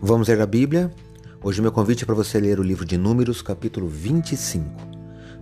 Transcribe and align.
Vamos 0.00 0.28
ler 0.28 0.38
a 0.42 0.46
Bíblia? 0.46 0.92
Hoje 1.42 1.62
meu 1.62 1.72
convite 1.72 2.02
é 2.02 2.06
para 2.06 2.14
você 2.14 2.38
ler 2.38 2.60
o 2.60 2.62
livro 2.62 2.84
de 2.84 2.98
Números, 2.98 3.40
capítulo 3.40 3.88
25. 3.88 4.68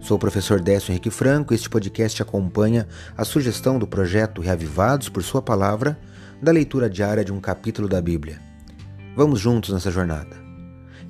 Sou 0.01 0.17
o 0.17 0.21
professor 0.21 0.61
Décio 0.61 0.93
Henrique 0.93 1.11
Franco 1.11 1.53
e 1.53 1.57
este 1.57 1.69
podcast 1.69 2.23
acompanha 2.23 2.87
a 3.17 3.25
sugestão 3.25 3.81
do 3.81 3.87
projeto 3.87 4.41
Reavivados 4.41 5.09
por 5.09 5.25
Sua 5.25 5.43
Palavra, 5.43 5.99
da 6.41 6.53
leitura 6.53 6.89
diária 6.89 7.25
de 7.25 7.33
um 7.33 7.41
capítulo 7.41 7.89
da 7.89 8.01
Bíblia. 8.01 8.41
Vamos 9.17 9.41
juntos 9.41 9.71
nessa 9.71 9.91
jornada. 9.91 10.37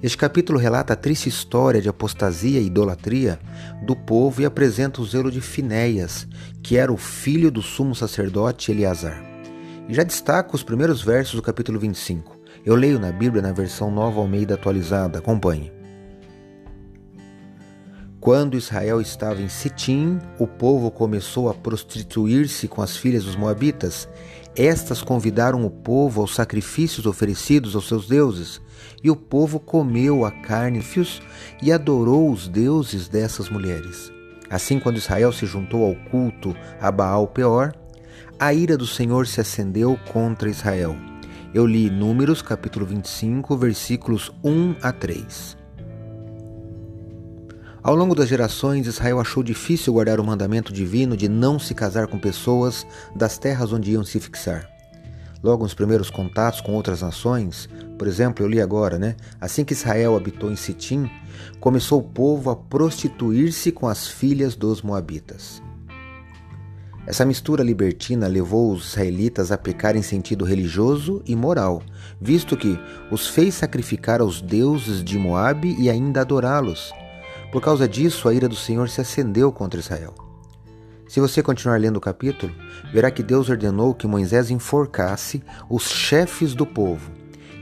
Este 0.03 0.17
capítulo 0.17 0.59
relata 0.59 0.95
a 0.95 0.97
triste 0.97 1.29
história 1.29 1.83
de 1.83 1.89
apostasia 1.89 2.61
e 2.61 2.67
idolatria 2.67 3.39
do 3.85 3.95
povo 3.95 4.41
e 4.41 4.47
apresenta 4.47 5.03
o 5.03 5.07
zelo 5.07 5.31
de 5.31 5.43
Finéias, 5.43 6.27
que 6.63 6.79
era 6.79 6.91
o 6.91 6.97
filho 6.97 7.51
do 7.51 7.61
sumo 7.61 7.95
sacerdote 7.95 8.73
Eleazar. 8.73 9.23
E 9.87 9.93
já 9.93 10.03
destaca 10.03 10.57
os 10.57 10.63
primeiros 10.63 11.03
versos 11.03 11.35
do 11.35 11.43
capítulo 11.43 11.79
25 11.79 12.34
eu 12.65 12.75
leio 12.75 12.99
na 12.99 13.13
Bíblia 13.13 13.43
na 13.43 13.53
versão 13.53 13.91
nova 13.91 14.21
Almeida 14.21 14.55
atualizada. 14.55 15.19
Acompanhe. 15.19 15.71
Quando 18.19 18.57
Israel 18.57 19.03
estava 19.03 19.43
em 19.43 19.51
Sitim, 19.51 20.19
o 20.39 20.47
povo 20.47 20.91
começou 20.91 21.51
a 21.51 21.55
prostituir-se 21.55 22.67
com 22.67 22.81
as 22.81 22.97
filhas 22.97 23.25
dos 23.25 23.37
Moabitas. 23.37 24.09
Estas 24.57 25.03
convidaram 25.03 25.67
o 25.67 25.69
povo 25.69 26.23
aos 26.23 26.35
sacrifícios 26.35 27.05
oferecidos 27.05 27.75
aos 27.75 27.87
seus 27.87 28.09
deuses, 28.09 28.63
e 29.03 29.11
o 29.11 29.17
povo 29.17 29.61
comeu 29.61 30.25
a 30.25 30.31
carne 30.31 30.81
fios 30.81 31.21
e 31.61 31.71
adorou 31.71 32.31
os 32.31 32.49
deuses 32.49 33.09
dessas 33.09 33.51
mulheres. 33.51 34.11
Assim, 34.49 34.79
quando 34.79 34.97
Israel 34.97 35.33
se 35.33 35.45
juntou 35.45 35.85
ao 35.85 35.95
culto 36.11 36.57
a 36.81 36.91
Baal 36.91 37.27
Peor, 37.27 37.75
a 38.39 38.55
ira 38.55 38.79
do 38.79 38.87
Senhor 38.87 39.27
se 39.27 39.39
acendeu 39.39 39.99
contra 40.11 40.49
Israel 40.49 40.97
eu 41.55 41.65
li 41.65 41.89
Números, 41.89 42.43
capítulo 42.43 42.85
25, 42.85 43.57
versículos 43.57 44.33
1 44.43 44.75
a 44.83 44.91
3. 44.91 45.57
Ao 47.81 47.95
longo 47.95 48.13
das 48.13 48.29
gerações, 48.29 48.89
Israel 48.89 49.21
achou 49.21 49.41
difícil 49.41 49.93
guardar 49.93 50.19
o 50.19 50.25
mandamento 50.25 50.73
divino 50.73 51.17
de 51.17 51.29
não 51.29 51.61
se 51.61 51.73
casar 51.73 52.09
com 52.09 52.19
pessoas 52.19 52.85
das 53.15 53.39
terras 53.39 53.73
onde 53.73 53.93
iam 53.93 54.03
se 54.03 54.19
fixar. 54.19 54.69
Logo 55.45 55.63
nos 55.63 55.75
primeiros 55.75 56.11
contatos 56.11 56.61
com 56.61 56.73
outras 56.73 57.03
nações, 57.03 57.69
por 57.97 58.09
exemplo, 58.09 58.45
eu 58.45 58.49
li 58.49 58.61
agora, 58.61 58.99
né? 58.99 59.15
Assim 59.41 59.65
que 59.65 59.75
Israel 59.75 60.17
habitou 60.17 60.51
em 60.51 60.57
Sitim, 60.57 61.09
começou 61.61 62.01
o 62.01 62.09
povo 62.09 62.51
a 62.51 62.57
prostituir-se 62.57 63.71
com 63.71 63.87
as 63.87 64.09
filhas 64.09 64.57
dos 64.57 64.83
moabitas. 64.83 65.63
Essa 67.07 67.25
mistura 67.25 67.63
libertina 67.63 68.27
levou 68.27 68.73
os 68.73 68.89
israelitas 68.89 69.53
a 69.53 69.59
pecar 69.59 69.95
em 69.95 70.01
sentido 70.01 70.45
religioso 70.45 71.23
e 71.27 71.37
moral, 71.37 71.83
visto 72.19 72.57
que 72.57 72.79
os 73.11 73.29
fez 73.29 73.55
sacrificar 73.55 74.23
aos 74.23 74.41
deuses 74.41 75.05
de 75.05 75.19
Moabe 75.19 75.77
e 75.79 75.91
ainda 75.91 76.23
adorá-los. 76.23 76.93
Por 77.53 77.61
causa 77.61 77.87
disso, 77.87 78.27
a 78.27 78.35
ira 78.35 78.49
do 78.49 78.57
Senhor 78.57 78.89
se 78.89 79.03
acendeu 79.03 79.53
contra 79.53 79.79
Israel. 79.79 80.15
Se 81.07 81.21
você 81.21 81.43
continuar 81.43 81.79
lendo 81.79 81.99
o 81.99 82.01
capítulo, 82.01 82.53
verá 82.91 83.11
que 83.11 83.23
Deus 83.23 83.51
ordenou 83.51 83.95
que 83.95 84.07
Moisés 84.07 84.51
enforcasse 84.51 85.43
os 85.69 85.85
chefes 85.91 86.55
do 86.55 86.65
povo, 86.65 87.13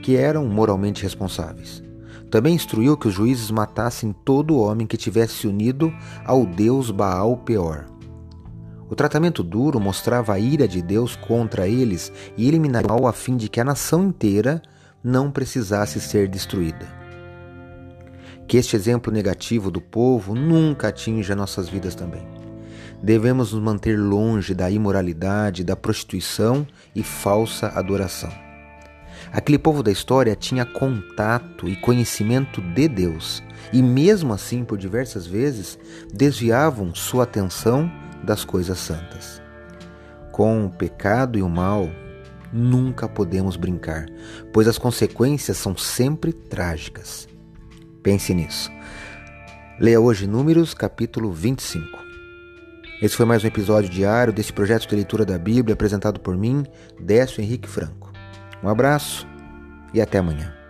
que 0.02 0.14
eram 0.16 0.46
moralmente 0.46 1.02
responsáveis. 1.02 1.82
Também 2.30 2.54
instruiu 2.54 2.96
que 2.96 3.08
os 3.08 3.14
juízes 3.14 3.50
matassem 3.50 4.14
todo 4.24 4.56
homem 4.56 4.86
que 4.86 4.96
tivesse 4.96 5.48
unido 5.48 5.92
ao 6.24 6.46
deus 6.46 6.92
Baal 6.92 7.36
Peor. 7.38 7.92
O 8.92 8.94
tratamento 8.94 9.42
duro 9.42 9.80
mostrava 9.80 10.34
a 10.34 10.38
ira 10.38 10.68
de 10.68 10.82
Deus 10.82 11.16
contra 11.16 11.66
eles 11.66 12.12
e 12.36 12.46
eliminaria 12.46 12.86
o 12.86 12.90
mal 12.90 13.06
a 13.06 13.12
fim 13.14 13.38
de 13.38 13.48
que 13.48 13.58
a 13.58 13.64
nação 13.64 14.08
inteira 14.08 14.60
não 15.02 15.30
precisasse 15.30 15.98
ser 15.98 16.28
destruída. 16.28 16.86
Que 18.46 18.58
este 18.58 18.76
exemplo 18.76 19.10
negativo 19.10 19.70
do 19.70 19.80
povo 19.80 20.34
nunca 20.34 20.88
atinja 20.88 21.34
nossas 21.34 21.70
vidas 21.70 21.94
também. 21.94 22.20
Devemos 23.02 23.54
nos 23.54 23.62
manter 23.62 23.98
longe 23.98 24.52
da 24.52 24.70
imoralidade, 24.70 25.64
da 25.64 25.74
prostituição 25.74 26.66
e 26.94 27.02
falsa 27.02 27.68
adoração. 27.68 28.30
Aquele 29.32 29.58
povo 29.58 29.82
da 29.82 29.90
história 29.90 30.36
tinha 30.36 30.66
contato 30.66 31.66
e 31.66 31.76
conhecimento 31.76 32.60
de 32.60 32.88
Deus, 32.88 33.42
e 33.72 33.82
mesmo 33.82 34.34
assim, 34.34 34.66
por 34.66 34.76
diversas 34.76 35.26
vezes, 35.26 35.78
desviavam 36.12 36.94
sua 36.94 37.24
atenção 37.24 37.90
das 38.22 38.44
coisas 38.44 38.78
santas. 38.78 39.42
Com 40.30 40.66
o 40.66 40.70
pecado 40.70 41.38
e 41.38 41.42
o 41.42 41.48
mal, 41.48 41.88
nunca 42.52 43.08
podemos 43.08 43.56
brincar, 43.56 44.06
pois 44.52 44.68
as 44.68 44.78
consequências 44.78 45.56
são 45.56 45.76
sempre 45.76 46.32
trágicas. 46.32 47.28
Pense 48.02 48.34
nisso. 48.34 48.70
Leia 49.78 50.00
hoje 50.00 50.26
Números, 50.26 50.74
capítulo 50.74 51.32
25. 51.32 52.02
Esse 53.00 53.16
foi 53.16 53.26
mais 53.26 53.42
um 53.42 53.48
episódio 53.48 53.90
diário 53.90 54.32
desse 54.32 54.52
projeto 54.52 54.88
de 54.88 54.94
leitura 54.94 55.24
da 55.24 55.36
Bíblia 55.36 55.74
apresentado 55.74 56.20
por 56.20 56.36
mim, 56.36 56.64
Décio 57.00 57.42
Henrique 57.42 57.68
Franco. 57.68 58.12
Um 58.62 58.68
abraço 58.68 59.26
e 59.92 60.00
até 60.00 60.18
amanhã. 60.18 60.61